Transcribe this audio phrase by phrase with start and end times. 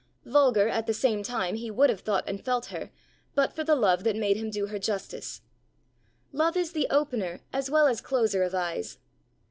[0.25, 2.89] Vulgar, at the same time, he would have thought and felt her,
[3.35, 5.41] but for the love that made him do her justice.
[6.31, 8.97] Love is the opener as well as closer of eyes.